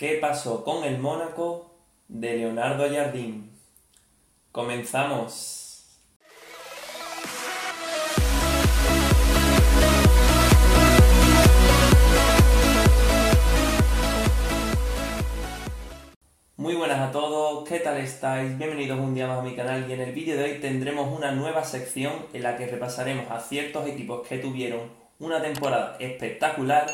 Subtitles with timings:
[0.00, 1.74] ¿Qué pasó con el Mónaco
[2.08, 3.50] de Leonardo Jardín?
[4.50, 6.00] Comenzamos.
[16.56, 18.56] Muy buenas a todos, ¿qué tal estáis?
[18.56, 21.32] Bienvenidos un día más a mi canal y en el vídeo de hoy tendremos una
[21.32, 24.80] nueva sección en la que repasaremos a ciertos equipos que tuvieron
[25.18, 26.86] una temporada espectacular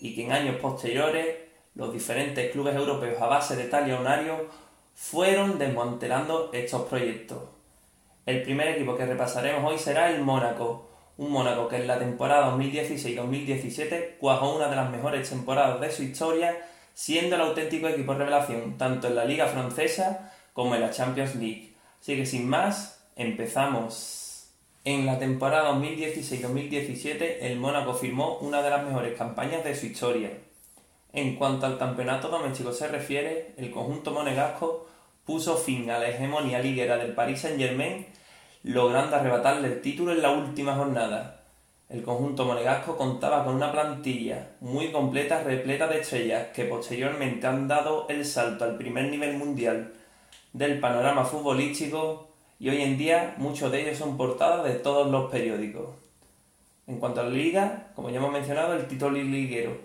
[0.00, 1.45] y que en años posteriores
[1.76, 4.48] los diferentes clubes europeos a base de talionario
[4.94, 7.42] fueron desmantelando estos proyectos.
[8.24, 12.56] El primer equipo que repasaremos hoy será el Mónaco, un Mónaco que en la temporada
[12.56, 16.56] 2016-2017 cuajó una de las mejores temporadas de su historia
[16.94, 21.74] siendo el auténtico equipo revelación tanto en la Liga Francesa como en la Champions League.
[22.00, 24.50] Así que sin más, empezamos.
[24.84, 30.30] En la temporada 2016-2017 el Mónaco firmó una de las mejores campañas de su historia.
[31.12, 34.86] En cuanto al campeonato doméstico se refiere, el conjunto monegasco
[35.24, 38.06] puso fin a la hegemonía liguera del Paris Saint-Germain,
[38.62, 41.36] logrando arrebatarle el título en la última jornada,
[41.88, 47.68] el conjunto monegasco contaba con una plantilla muy completa, repleta de estrellas, que posteriormente han
[47.68, 49.92] dado el salto al primer nivel mundial
[50.52, 52.28] del panorama futbolístico
[52.58, 55.90] y hoy en día muchos de ellos son portadas de todos los periódicos.
[56.88, 59.78] En cuanto a la liga, como ya hemos mencionado, el título liguero.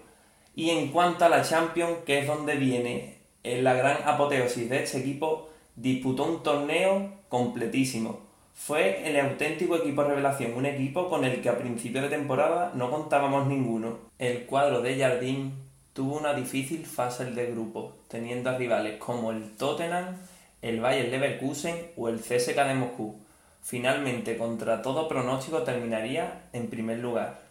[0.55, 4.99] Y en cuanto a la Champions, que es donde viene la gran apoteosis de este
[4.99, 11.49] equipo, disputó un torneo completísimo fue el auténtico equipo revelación, un equipo con el que
[11.49, 13.97] a principio de temporada no contábamos ninguno.
[14.19, 15.53] El cuadro de Jardín
[15.93, 20.15] tuvo una difícil fase de grupo, teniendo a rivales como el Tottenham,
[20.61, 23.15] el Bayern Leverkusen o el CSK de Moscú.
[23.63, 27.41] Finalmente, contra todo pronóstico, terminaría en primer lugar.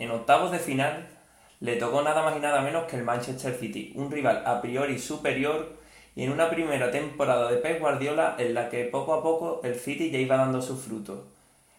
[0.00, 1.06] En octavos de final
[1.62, 4.98] le tocó nada más y nada menos que el Manchester City, un rival a priori
[4.98, 5.76] superior
[6.16, 9.76] y en una primera temporada de Pep Guardiola en la que poco a poco el
[9.76, 11.20] City ya iba dando sus frutos.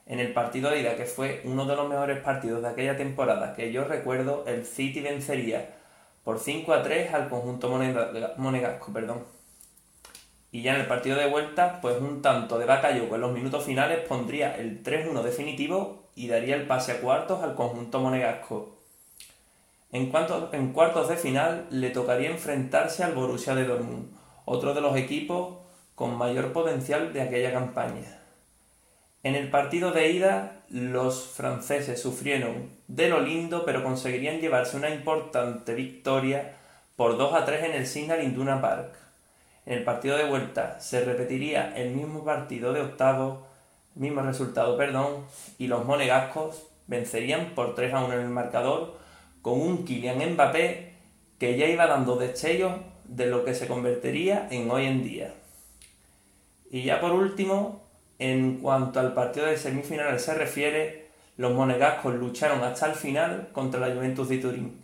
[0.06, 3.54] En el partido de ida, que fue uno de los mejores partidos de aquella temporada
[3.54, 5.76] que yo recuerdo, el City vencería
[6.24, 7.70] por 5 a 3 al conjunto
[8.38, 8.94] monegasco.
[8.94, 9.26] Perdón.
[10.50, 13.66] Y ya en el partido de vuelta, pues un tanto de Bakayoko en los minutos
[13.66, 18.83] finales pondría el 3-1 definitivo y daría el pase a cuartos al conjunto monegasco.
[19.94, 20.12] En,
[20.54, 24.10] en cuartos de final le tocaría enfrentarse al Borussia de Dortmund,
[24.44, 25.58] otro de los equipos
[25.94, 28.20] con mayor potencial de aquella campaña.
[29.22, 34.90] En el partido de ida, los franceses sufrieron de lo lindo, pero conseguirían llevarse una
[34.90, 36.56] importante victoria
[36.96, 38.96] por 2 a 3 en el Signal Induna Park.
[39.68, 43.46] En el partido de vuelta se repetiría el mismo partido de octavo,
[43.94, 45.26] mismo resultado, perdón,
[45.60, 49.03] y los monegascos vencerían por 3 a 1 en el marcador
[49.44, 50.94] con un Kylian Mbappé
[51.38, 55.34] que ya iba dando destellos de lo que se convertiría en hoy en día.
[56.72, 57.84] Y ya por último,
[58.18, 63.82] en cuanto al partido de semifinales se refiere, los monegascos lucharon hasta el final contra
[63.82, 64.82] la Juventus de Turín.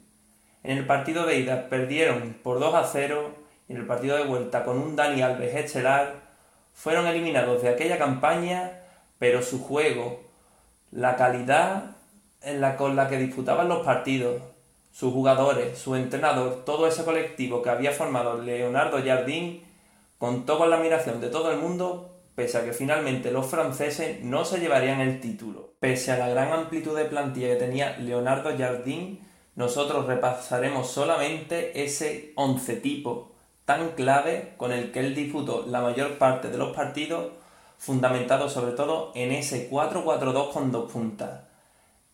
[0.63, 3.31] En el partido de ida perdieron por 2 a 0
[3.69, 6.15] y en el partido de vuelta con un Dani Alves estelar
[6.73, 8.81] fueron eliminados de aquella campaña,
[9.19, 10.21] pero su juego,
[10.91, 11.95] la calidad
[12.41, 14.41] en la, con la que disputaban los partidos,
[14.91, 19.63] sus jugadores, su entrenador, todo ese colectivo que había formado Leonardo Jardín,
[20.17, 24.45] contó con la admiración de todo el mundo, pese a que finalmente los franceses no
[24.45, 25.73] se llevarían el título.
[25.79, 29.21] Pese a la gran amplitud de plantilla que tenía Leonardo Jardín,
[29.55, 33.31] nosotros repasaremos solamente ese once tipo
[33.65, 37.33] tan clave con el que él disputó la mayor parte de los partidos,
[37.77, 41.48] fundamentado sobre todo en ese 4-4-2 con dos puntas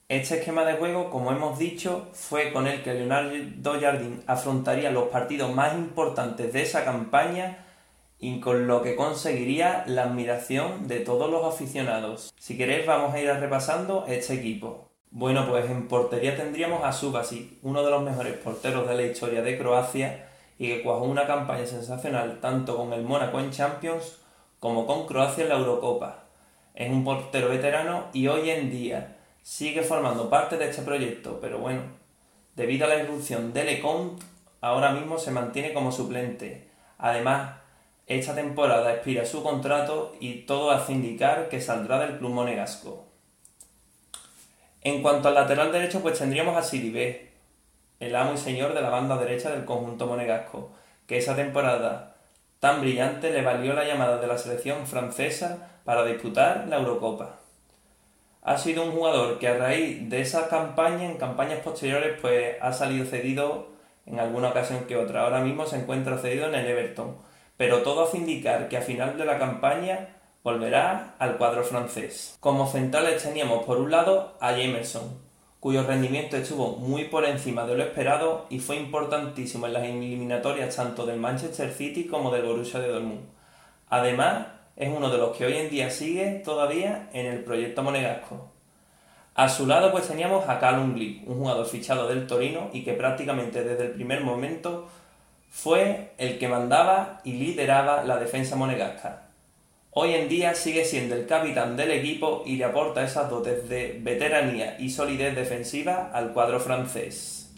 [0.08, 5.08] este esquema de juego, como hemos dicho, fue con el que Leonardo Jardín afrontaría los
[5.08, 7.66] partidos más importantes de esa campaña
[8.20, 12.32] y con lo que conseguiría la admiración de todos los aficionados.
[12.38, 14.92] Si queréis vamos a ir repasando este equipo.
[15.10, 19.42] Bueno, pues en portería tendríamos a Subasic, uno de los mejores porteros de la historia
[19.42, 20.30] de Croacia
[20.60, 24.20] y que cuajó una campaña sensacional tanto con el Mónaco en Champions
[24.60, 26.26] como con Croacia en la Eurocopa.
[26.76, 29.16] Es un portero veterano y hoy en día
[29.46, 31.84] sigue formando parte de este proyecto, pero bueno,
[32.56, 34.26] debido a la irrupción de Lecomte,
[34.60, 36.68] ahora mismo se mantiene como suplente.
[36.98, 37.58] Además,
[38.08, 43.06] esta temporada expira su contrato y todo hace indicar que saldrá del club monegasco.
[44.82, 47.34] En cuanto al lateral derecho, pues tendríamos a Siribé,
[48.00, 50.72] el amo y señor de la banda derecha del conjunto monegasco,
[51.06, 52.16] que esa temporada
[52.60, 57.45] tan brillante le valió la llamada de la selección francesa para disputar la Eurocopa
[58.46, 62.72] ha sido un jugador que a raíz de esa campaña, en campañas posteriores, pues ha
[62.74, 63.70] salido cedido
[64.06, 65.24] en alguna ocasión que otra.
[65.24, 67.18] Ahora mismo se encuentra cedido en el Everton,
[67.58, 70.10] pero todo hace indicar que a final de la campaña
[70.44, 72.38] volverá al cuadro francés.
[72.40, 75.20] Como centrales teníamos por un lado a Jamerson,
[75.60, 80.76] cuyo rendimiento estuvo muy por encima de lo esperado y fue importantísimo en las eliminatorias
[80.76, 83.26] tanto del Manchester City como del Borussia de Dortmund.
[83.90, 84.46] Además,
[84.76, 88.52] es uno de los que hoy en día sigue todavía en el proyecto monegasco.
[89.36, 92.94] A su lado pues teníamos a Callum Lee, un jugador fichado del Torino y que
[92.94, 94.88] prácticamente desde el primer momento
[95.50, 99.24] fue el que mandaba y lideraba la defensa monegasca.
[99.92, 103.98] Hoy en día sigue siendo el capitán del equipo y le aporta esas dotes de
[104.02, 107.54] veteranía y solidez defensiva al cuadro francés.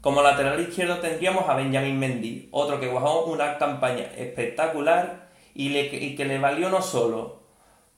[0.00, 5.21] Como lateral izquierdo tendríamos a Benjamin Mendy, otro que guajó una campaña espectacular
[5.54, 7.42] y, que le valió no solo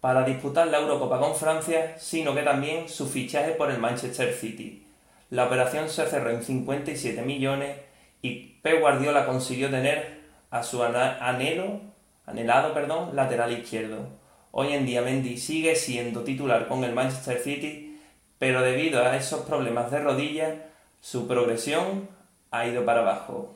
[0.00, 4.86] para disputar la Eurocopa con Francia, sino que también su fichaje por el Manchester City.
[5.30, 7.78] La operación se cerró en 57 millones
[8.20, 10.20] y Pep Guardiola consiguió tener
[10.50, 11.80] a su anhelo
[12.26, 14.08] anhelado perdón, lateral izquierdo.
[14.50, 17.98] Hoy en día Mendy sigue siendo titular con el Manchester City,
[18.38, 20.66] pero debido a esos problemas de rodilla,
[21.00, 22.08] su progresión
[22.50, 23.54] ha ido para abajo.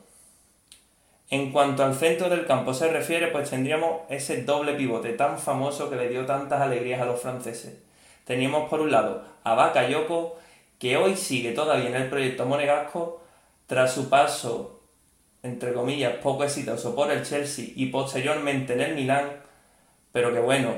[1.29, 5.89] En cuanto al centro del campo se refiere, pues tendríamos ese doble pivote tan famoso
[5.89, 7.77] que le dio tantas alegrías a los franceses.
[8.25, 10.39] Teníamos por un lado a Bakayoko,
[10.79, 13.21] que hoy sigue todavía en el proyecto monegasco,
[13.67, 14.79] tras su paso
[15.43, 19.29] entre comillas, poco exitoso por el Chelsea y posteriormente en el Milán,
[20.11, 20.73] pero que bueno,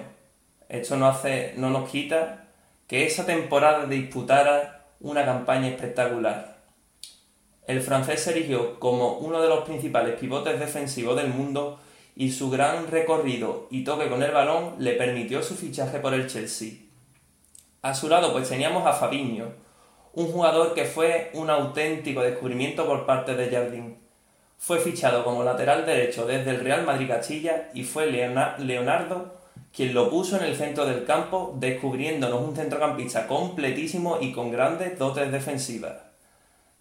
[0.69, 2.45] esto no, hace, no nos quita
[2.87, 6.60] que esa temporada disputara una campaña espectacular.
[7.71, 11.79] El francés se erigió como uno de los principales pivotes defensivos del mundo
[12.15, 16.27] y su gran recorrido y toque con el balón le permitió su fichaje por el
[16.27, 16.73] Chelsea.
[17.81, 19.53] A su lado pues teníamos a Fabinho,
[20.13, 24.01] un jugador que fue un auténtico descubrimiento por parte de Jardín
[24.57, 29.39] fue fichado como lateral derecho desde el Real Madrid Castilla y fue Leonardo
[29.73, 34.99] quien lo puso en el centro del campo, descubriéndonos un centrocampista completísimo y con grandes
[34.99, 36.10] dotes defensivas.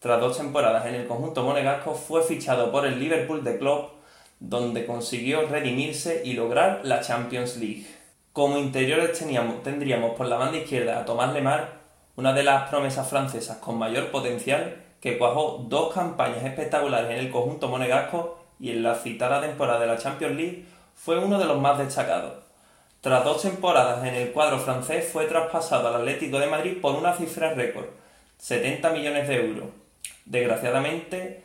[0.00, 3.90] Tras dos temporadas en el conjunto monegasco, fue fichado por el Liverpool de Klopp,
[4.38, 7.86] donde consiguió redimirse y lograr la Champions League.
[8.32, 9.12] Como interiores
[9.62, 11.80] tendríamos por la banda izquierda a Tomás Lemar,
[12.16, 17.30] una de las promesas francesas con mayor potencial, que cuajó dos campañas espectaculares en el
[17.30, 20.64] conjunto monegasco y en la citada temporada de la Champions League
[20.94, 22.42] fue uno de los más destacados.
[23.02, 27.12] Tras dos temporadas en el cuadro francés fue traspasado al Atlético de Madrid por una
[27.12, 27.84] cifra récord,
[28.38, 29.79] 70 millones de euros.
[30.24, 31.42] Desgraciadamente,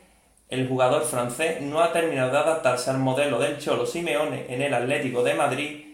[0.48, 4.74] el jugador francés no ha terminado de adaptarse al modelo del Cholo Simeone en el
[4.74, 5.86] Atlético de Madrid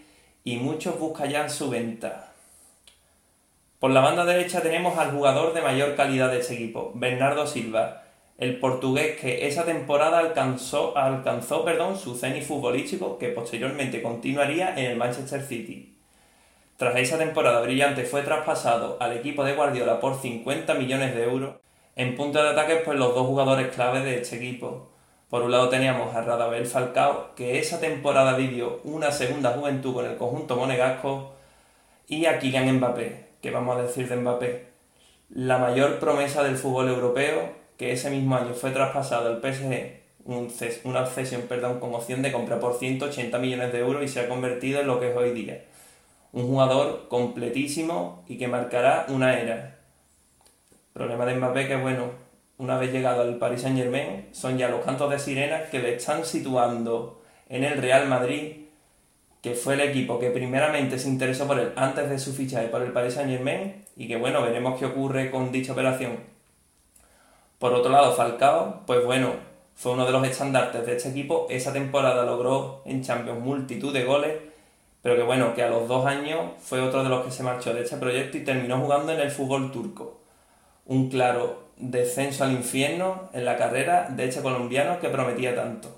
[0.44, 2.32] y muchos buscan ya su venta.
[3.78, 8.02] Por la banda derecha tenemos al jugador de mayor calidad de este equipo, Bernardo Silva,
[8.38, 14.90] el portugués que esa temporada alcanzó, alcanzó perdón, su cenit futbolístico que posteriormente continuaría en
[14.90, 15.96] el Manchester City.
[16.76, 21.54] Tras esa temporada brillante fue traspasado al equipo de Guardiola por 50 millones de euros.
[21.94, 24.88] En punto de ataque, pues los dos jugadores clave de este equipo.
[25.28, 30.06] Por un lado teníamos a Radabel Falcao, que esa temporada vivió una segunda juventud con
[30.06, 31.32] el conjunto monegasco,
[32.08, 34.66] y a Kylian Mbappé, que vamos a decir de Mbappé,
[35.30, 40.02] la mayor promesa del fútbol europeo, que ese mismo año fue traspasado al PSG,
[40.84, 44.80] una cesión perdón, con de compra por 180 millones de euros y se ha convertido
[44.80, 45.64] en lo que es hoy día.
[46.32, 49.78] Un jugador completísimo y que marcará una era.
[50.92, 52.10] Problema de Mbappé que, bueno,
[52.58, 55.94] una vez llegado al Paris Saint Germain, son ya los cantos de sirenas que le
[55.94, 58.62] están situando en el Real Madrid
[59.42, 62.80] que fue el equipo que primeramente se interesó por él antes de su fichaje por
[62.80, 66.20] el Paris Saint Germain y que bueno, veremos qué ocurre con dicha operación.
[67.58, 69.34] Por otro lado, Falcao, pues bueno,
[69.74, 71.48] fue uno de los estandartes de este equipo.
[71.50, 74.38] Esa temporada logró en Champions multitud de goles,
[75.02, 77.74] pero que bueno, que a los dos años fue otro de los que se marchó
[77.74, 80.21] de este proyecto y terminó jugando en el fútbol turco.
[80.84, 85.96] Un claro descenso al infierno en la carrera de este colombiano que prometía tanto.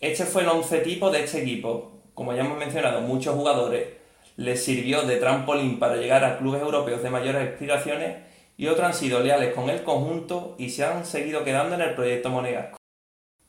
[0.00, 3.88] Este fue el once tipo de este equipo, como ya hemos mencionado, muchos jugadores
[4.36, 8.18] les sirvió de trampolín para llegar a clubes europeos de mayores aspiraciones
[8.56, 11.94] y otros han sido leales con el conjunto y se han seguido quedando en el
[11.94, 12.76] proyecto monegasco.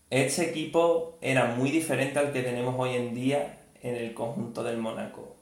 [0.09, 4.77] Este equipo era muy diferente al que tenemos hoy en día en el conjunto del
[4.77, 5.35] Mónaco.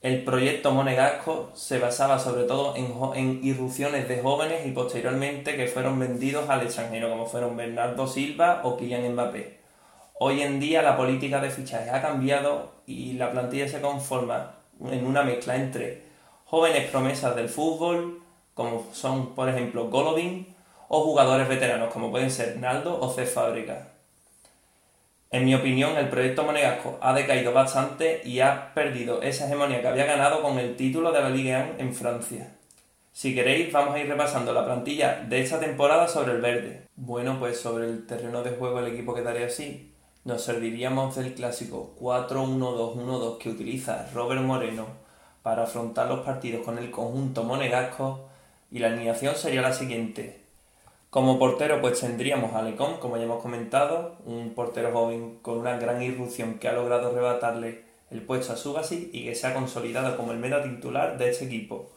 [0.00, 5.66] El proyecto monegasco se basaba sobre todo en, en, irrupciones de jóvenes y posteriormente que
[5.66, 9.58] fueron vendidos al extranjero, como fueron Bernardo Silva o Kylian Mbappé.
[10.20, 15.04] Hoy en día la política de fichajes ha cambiado y la plantilla se conforma en
[15.04, 16.04] una mezcla entre
[16.44, 18.22] jóvenes promesas del fútbol,
[18.54, 20.54] como son por ejemplo Golovin,
[20.86, 23.26] o jugadores veteranos como pueden ser Naldo o C.
[23.26, 23.97] Fábrica.
[25.30, 29.88] En mi opinión, el proyecto Monegasco ha decaído bastante y ha perdido esa hegemonía que
[29.88, 32.56] había ganado con el título de la Ligue 1 en Francia.
[33.12, 36.86] Si queréis, vamos a ir repasando la plantilla de esta temporada sobre el verde.
[36.96, 39.92] Bueno, pues sobre el terreno de juego el equipo quedaría así.
[40.24, 44.86] Nos serviríamos del clásico 4-1-2-1-2 que utiliza Robert Moreno
[45.42, 48.30] para afrontar los partidos con el conjunto monegasco
[48.70, 50.47] y la alineación sería la siguiente.
[51.10, 55.78] Como portero pues tendríamos a Lecón, como ya hemos comentado, un portero joven con una
[55.78, 60.18] gran irrupción que ha logrado arrebatarle el puesto a Subasi y que se ha consolidado
[60.18, 61.90] como el meta titular de este equipo.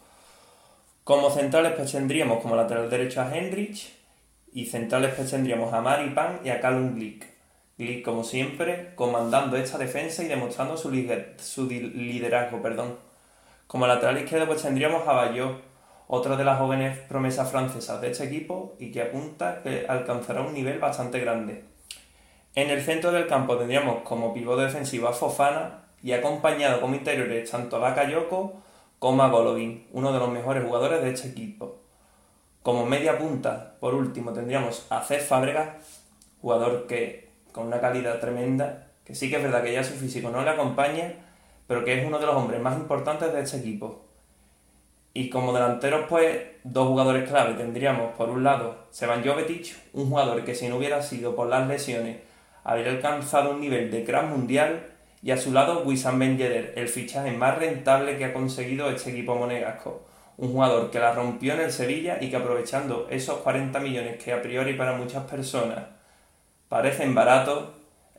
[1.03, 3.93] Como centrales pues tendríamos como lateral derecho a Henrich
[4.53, 7.25] y centrales pues tendríamos a Mari Pan y a Callum Glick.
[7.77, 12.61] Glick como siempre comandando esta defensa y demostrando su, liderazgo.
[12.61, 12.95] Perdón.
[13.67, 15.70] Como lateral izquierdo pues tendríamos a Bayot
[16.13, 20.53] otra de las jóvenes promesas francesas de este equipo y que apunta que alcanzará un
[20.53, 21.63] nivel bastante grande.
[22.53, 27.49] En el centro del campo tendríamos como pivote defensivo a Fofana y acompañado como interiores
[27.49, 28.61] tanto a Bakayoko
[28.99, 31.79] como a Golovin, uno de los mejores jugadores de este equipo.
[32.61, 35.69] Como media punta, por último, tendríamos a Cés Fábregas,
[36.41, 40.29] jugador que con una calidad tremenda, que sí que es verdad que ya su físico
[40.29, 41.13] no le acompaña,
[41.67, 44.10] pero que es uno de los hombres más importantes de este equipo.
[45.13, 50.43] Y como delanteros, pues, dos jugadores clave tendríamos, por un lado, Seban Jovetic, un jugador
[50.45, 52.17] que si no hubiera sido por las lesiones,
[52.63, 54.87] habría alcanzado un nivel de crack mundial,
[55.23, 59.11] y a su lado Wissam Ben Yedder, el fichaje más rentable que ha conseguido este
[59.11, 60.07] equipo monegasco.
[60.37, 64.33] Un jugador que la rompió en el Sevilla y que aprovechando esos 40 millones que
[64.33, 65.85] a priori para muchas personas
[66.69, 67.69] parecen baratos,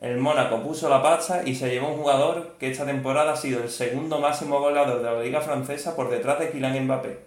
[0.02, 3.62] el Mónaco puso la pasta y se llevó un jugador que esta temporada ha sido
[3.62, 7.20] el segundo máximo goleador de la liga francesa por detrás de Kylian Mbappé.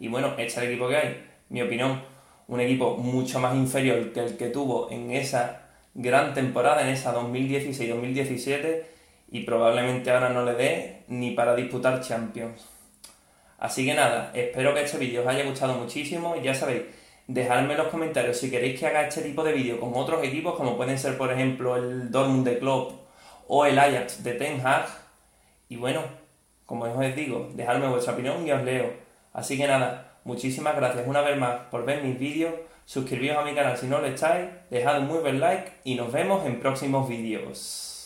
[0.00, 1.26] Y bueno, este es el equipo que hay.
[1.50, 2.02] Mi opinión,
[2.46, 7.14] un equipo mucho más inferior que el que tuvo en esa gran temporada, en esa
[7.14, 8.84] 2016-2017,
[9.30, 12.66] y probablemente ahora no le dé ni para disputar Champions.
[13.58, 16.84] Así que nada, espero que este vídeo os haya gustado muchísimo y ya sabéis,
[17.28, 20.56] dejadme en los comentarios si queréis que haga este tipo de vídeo con otros equipos,
[20.56, 22.92] como pueden ser, por ejemplo, el Dortmund de Klopp
[23.46, 24.86] o el Ajax de Ten Hag.
[25.68, 26.02] Y bueno,
[26.66, 28.92] como os digo, dejadme vuestra opinión y os leo.
[29.32, 32.54] Así que nada, muchísimas gracias una vez más por ver mis vídeos.
[32.86, 36.10] Suscribíos a mi canal si no lo estáis, dejad un muy buen like y nos
[36.10, 37.97] vemos en próximos vídeos.